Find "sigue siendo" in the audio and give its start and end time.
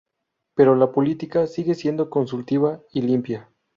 1.45-2.09